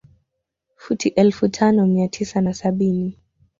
[0.77, 3.17] Futi elfu tano mia tisa na sabini